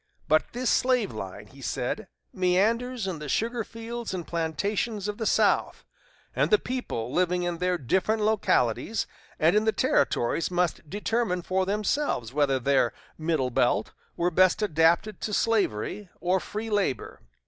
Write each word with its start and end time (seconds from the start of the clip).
But 0.27 0.53
this 0.53 0.71
slave 0.71 1.11
line, 1.13 1.45
he 1.45 1.61
said, 1.61 2.07
meanders 2.33 3.05
in 3.05 3.19
the 3.19 3.29
sugar 3.29 3.63
fields 3.63 4.15
and 4.15 4.25
plantations 4.25 5.07
of 5.07 5.19
the 5.19 5.27
South, 5.27 5.85
and 6.35 6.49
the 6.49 6.57
people 6.57 7.13
living 7.13 7.43
in 7.43 7.59
their 7.59 7.77
different 7.77 8.23
localities 8.23 9.05
and 9.37 9.55
in 9.55 9.65
the 9.65 9.71
Territories 9.71 10.49
must 10.49 10.89
determine 10.89 11.43
for 11.43 11.67
themselves 11.67 12.33
whether 12.33 12.57
their 12.57 12.93
"middle 13.15 13.51
belt" 13.51 13.91
were 14.17 14.31
best 14.31 14.63
adapted 14.63 15.21
to 15.21 15.33
slavery 15.35 16.09
or 16.19 16.39
free 16.39 16.71
labor. 16.71 17.21